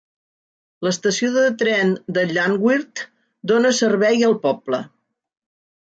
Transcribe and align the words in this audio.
L'estació 0.87 1.29
de 1.35 1.43
tren 1.63 1.93
de 2.17 2.25
Llanwrtyd 2.31 3.07
dona 3.53 3.77
servei 3.85 4.29
al 4.33 4.39
poble. 4.49 4.85